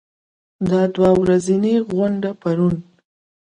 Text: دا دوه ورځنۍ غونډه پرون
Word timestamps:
دا 0.69 0.81
دوه 0.95 1.11
ورځنۍ 1.21 1.75
غونډه 1.89 2.31
پرون 2.41 2.75